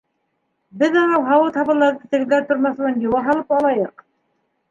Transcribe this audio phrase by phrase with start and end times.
[0.83, 4.05] Беҙ анау һауыт-һабаларҙы тегеләр тормаҫ борон йыуа һалып алайыҡ.